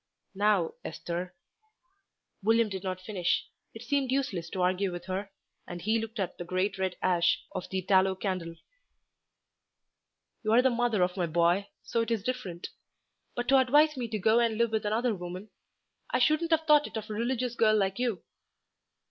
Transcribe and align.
"Now, 0.33 0.73
Esther" 0.83 1.35
William 2.43 2.69
did 2.69 2.83
not 2.83 2.99
finish. 2.99 3.45
It 3.75 3.83
seemed 3.83 4.09
useless 4.11 4.49
to 4.49 4.63
argue 4.63 4.91
with 4.91 5.05
her, 5.05 5.29
and 5.67 5.79
he 5.79 5.99
looked 5.99 6.19
at 6.19 6.39
the 6.39 6.43
great 6.43 6.79
red 6.79 6.95
ash 7.03 7.43
of 7.51 7.69
the 7.69 7.83
tallow 7.83 8.15
candle. 8.15 8.55
"You 10.41 10.53
are 10.53 10.63
the 10.63 10.71
mother 10.71 11.03
of 11.03 11.17
my 11.17 11.27
boy, 11.27 11.67
so 11.83 12.01
it 12.01 12.09
is 12.09 12.23
different; 12.23 12.69
but 13.35 13.47
to 13.49 13.59
advise 13.59 13.95
me 13.95 14.07
to 14.07 14.17
go 14.17 14.39
and 14.39 14.57
live 14.57 14.71
with 14.71 14.87
another 14.87 15.13
woman! 15.13 15.51
I 16.09 16.17
shouldn't 16.17 16.49
have 16.49 16.65
thought 16.65 16.87
it 16.87 16.97
of 16.97 17.11
a 17.11 17.13
religious 17.13 17.53
girl 17.53 17.75
like 17.77 17.99
you." 17.99 18.23